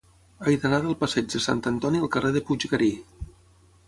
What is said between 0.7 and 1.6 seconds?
del passeig de